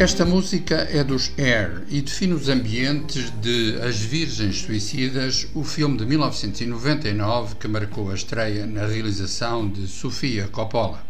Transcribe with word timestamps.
Esta 0.00 0.24
música 0.26 0.88
é 0.90 1.04
dos 1.04 1.30
Air 1.38 1.84
e 1.88 2.02
define 2.02 2.34
os 2.34 2.48
ambientes 2.48 3.30
de 3.40 3.78
As 3.80 3.96
Virgens 3.96 4.62
Suicidas, 4.62 5.46
o 5.54 5.62
filme 5.62 5.96
de 5.96 6.04
1999 6.04 7.54
que 7.54 7.68
marcou 7.68 8.10
a 8.10 8.14
estreia 8.14 8.66
na 8.66 8.86
realização 8.86 9.68
de 9.68 9.86
Sofia 9.86 10.48
Coppola. 10.48 11.00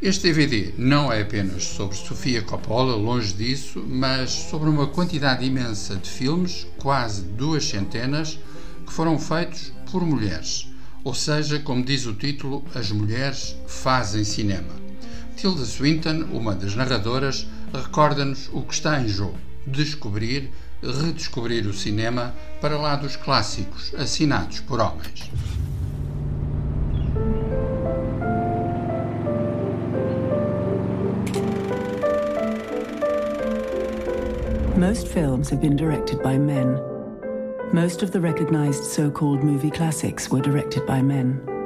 Este 0.00 0.28
DVD 0.28 0.74
não 0.78 1.12
é 1.12 1.22
apenas 1.22 1.64
sobre 1.64 1.96
Sofia 1.96 2.42
Coppola, 2.42 2.94
longe 2.94 3.32
disso, 3.32 3.84
mas 3.88 4.30
sobre 4.30 4.68
uma 4.68 4.86
quantidade 4.86 5.44
imensa 5.44 5.96
de 5.96 6.08
filmes, 6.08 6.66
quase 6.78 7.22
duas 7.22 7.64
centenas, 7.64 8.38
que 8.86 8.92
foram 8.92 9.18
feitos 9.18 9.72
por 9.90 10.04
mulheres. 10.04 10.70
Ou 11.02 11.14
seja, 11.14 11.58
como 11.58 11.84
diz 11.84 12.06
o 12.06 12.12
título, 12.12 12.64
as 12.74 12.92
mulheres 12.92 13.56
fazem 13.66 14.22
cinema. 14.24 14.87
Tilda 15.38 15.64
Swinton, 15.64 16.24
uma 16.32 16.52
das 16.52 16.74
narradoras, 16.74 17.46
recorda-nos 17.72 18.50
o 18.52 18.62
que 18.62 18.74
está 18.74 19.00
em 19.00 19.06
jogo: 19.06 19.38
descobrir, 19.64 20.50
redescobrir 20.82 21.64
o 21.64 21.72
cinema 21.72 22.34
para 22.60 22.76
lá 22.76 22.96
dos 22.96 23.14
clássicos 23.14 23.94
assinados 23.94 24.58
por 24.58 24.80
homens. 24.80 25.30
Most 34.76 35.06
films 35.06 35.50
have 35.50 35.60
been 35.60 35.76
directed 35.76 36.20
by 36.20 36.36
men. 36.36 36.80
Most 37.72 38.02
of 38.02 38.10
the 38.10 38.20
recognized 38.20 38.82
so 38.82 39.08
called 39.08 39.44
movie 39.44 39.70
classics 39.70 40.28
were 40.30 40.40
directed 40.40 40.84
by 40.84 41.00
men. 41.00 41.57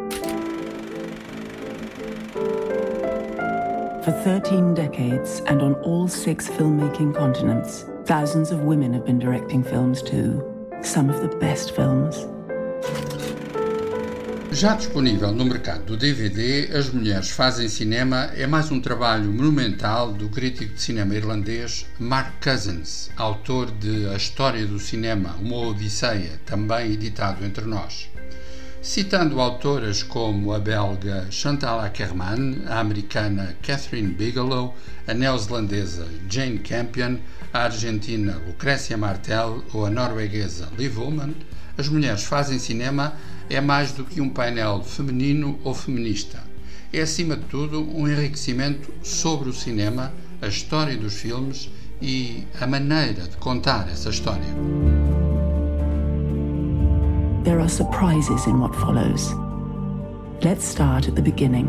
For 4.05 4.11
13 4.11 4.75
decades 4.75 5.43
and 5.47 5.63
on 5.63 5.75
all 5.85 6.09
six 6.09 6.49
filmmaking 6.49 7.15
continents, 7.15 7.87
thousands 8.05 8.51
of 8.51 8.65
women 8.65 8.93
have 8.95 9.07
been 9.07 9.21
directing 9.21 9.63
films 9.63 10.03
too. 10.03 10.43
Some 10.83 11.09
of 11.09 11.21
the 11.21 11.29
best 11.37 11.71
films. 11.77 12.27
Já 14.51 14.75
disponível 14.75 15.31
no 15.33 15.45
mercado 15.45 15.85
do 15.85 15.97
DVD, 15.97 16.69
As 16.77 16.91
Mulheres 16.91 17.31
Fazem 17.31 17.69
Cinema 17.69 18.33
é 18.37 18.45
mais 18.45 18.73
um 18.73 18.81
trabalho 18.81 19.33
monumental 19.33 20.13
do 20.13 20.29
crítico 20.29 20.75
de 20.75 20.83
cinema 20.83 21.15
irlandês 21.15 21.87
Mark 22.01 22.43
Cousins, 22.43 23.09
autor 23.17 23.71
de 23.71 24.09
A 24.09 24.17
História 24.17 24.67
do 24.67 24.81
Cinema, 24.81 25.37
uma 25.41 25.69
Odisseia, 25.69 26.41
também 26.45 26.93
editado 26.93 27.45
entre 27.45 27.65
nós 27.67 28.12
citando 28.83 29.41
autoras 29.41 30.03
como 30.03 30.53
a 30.53 30.59
belga 30.59 31.29
Chantal 31.31 31.81
Ackerman, 31.81 32.65
a 32.67 32.81
americana 32.81 33.55
Catherine 33.63 34.13
Bigelow, 34.13 34.75
a 35.07 35.15
neozelandesa 35.15 36.05
Jane 36.29 36.59
Campion, 36.59 37.19
a 37.53 37.61
argentina 37.61 38.43
Lucrécia 38.45 38.97
Martel 38.97 39.63
ou 39.73 39.87
a 39.87 39.91
norueguesa 39.91 40.69
Liv 40.77 40.99
Ullmann, 40.99 41.33
as 41.79 41.89
mulheres 41.89 42.25
fazem 42.25 42.59
cinema 42.59 43.15
é 43.49 43.61
mais 43.61 43.93
do 43.93 44.05
que 44.05 44.21
um 44.21 44.29
painel 44.29 44.83
feminino 44.83 45.61
ou 45.63 45.75
feminista. 45.75 46.43
É, 46.93 47.01
acima 47.01 47.37
de 47.37 47.45
tudo, 47.45 47.81
um 47.81 48.09
enriquecimento 48.09 48.93
sobre 49.03 49.49
o 49.49 49.53
cinema, 49.53 50.13
a 50.41 50.49
história 50.49 50.97
dos 50.97 51.15
filmes 51.15 51.71
e 52.01 52.45
a 52.61 52.67
maneira 52.67 53.29
de 53.29 53.37
contar 53.37 53.89
essa 53.89 54.11
história. 54.11 55.22
There 57.45 57.59
are 57.59 57.69
surprises 57.69 58.47
in 58.47 58.61
what 58.61 58.75
follows. 58.75 59.33
Let's 60.45 60.65
start 60.65 61.09
at 61.09 61.17
the 61.17 61.23
beginning. 61.23 61.67